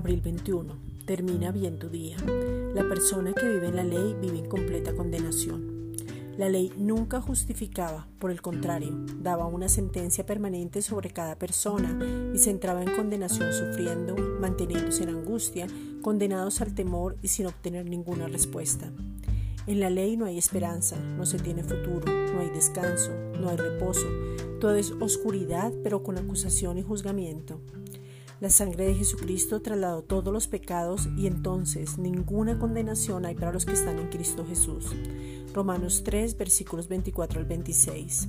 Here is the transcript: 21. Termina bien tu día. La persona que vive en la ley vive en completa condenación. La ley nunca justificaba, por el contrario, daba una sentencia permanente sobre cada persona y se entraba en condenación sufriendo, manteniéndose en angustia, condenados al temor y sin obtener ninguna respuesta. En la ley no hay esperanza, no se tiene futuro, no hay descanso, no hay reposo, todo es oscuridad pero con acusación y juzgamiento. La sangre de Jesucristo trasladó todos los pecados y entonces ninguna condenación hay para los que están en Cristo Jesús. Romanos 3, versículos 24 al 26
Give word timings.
21. 0.00 0.74
Termina 1.04 1.50
bien 1.50 1.78
tu 1.78 1.88
día. 1.88 2.16
La 2.74 2.86
persona 2.88 3.32
que 3.32 3.48
vive 3.48 3.68
en 3.68 3.76
la 3.76 3.84
ley 3.84 4.16
vive 4.20 4.38
en 4.38 4.46
completa 4.46 4.94
condenación. 4.94 5.94
La 6.36 6.48
ley 6.48 6.72
nunca 6.76 7.20
justificaba, 7.20 8.06
por 8.20 8.30
el 8.30 8.40
contrario, 8.40 8.92
daba 9.20 9.46
una 9.46 9.68
sentencia 9.68 10.24
permanente 10.24 10.82
sobre 10.82 11.10
cada 11.10 11.36
persona 11.36 11.98
y 12.32 12.38
se 12.38 12.50
entraba 12.50 12.82
en 12.82 12.94
condenación 12.94 13.52
sufriendo, 13.52 14.14
manteniéndose 14.40 15.02
en 15.02 15.08
angustia, 15.08 15.66
condenados 16.00 16.60
al 16.60 16.74
temor 16.74 17.16
y 17.22 17.28
sin 17.28 17.46
obtener 17.46 17.86
ninguna 17.86 18.28
respuesta. 18.28 18.92
En 19.66 19.80
la 19.80 19.90
ley 19.90 20.16
no 20.16 20.26
hay 20.26 20.38
esperanza, 20.38 20.96
no 20.96 21.26
se 21.26 21.38
tiene 21.38 21.64
futuro, 21.64 22.06
no 22.06 22.40
hay 22.40 22.50
descanso, 22.50 23.10
no 23.40 23.48
hay 23.48 23.56
reposo, 23.56 24.06
todo 24.60 24.76
es 24.76 24.92
oscuridad 24.92 25.72
pero 25.82 26.02
con 26.02 26.18
acusación 26.18 26.78
y 26.78 26.82
juzgamiento. 26.82 27.60
La 28.40 28.50
sangre 28.50 28.86
de 28.86 28.94
Jesucristo 28.94 29.60
trasladó 29.60 30.02
todos 30.02 30.32
los 30.32 30.46
pecados 30.46 31.08
y 31.16 31.26
entonces 31.26 31.98
ninguna 31.98 32.56
condenación 32.58 33.26
hay 33.26 33.34
para 33.34 33.52
los 33.52 33.66
que 33.66 33.72
están 33.72 33.98
en 33.98 34.08
Cristo 34.10 34.46
Jesús. 34.46 34.94
Romanos 35.52 36.02
3, 36.04 36.36
versículos 36.38 36.86
24 36.86 37.40
al 37.40 37.46
26 37.46 38.28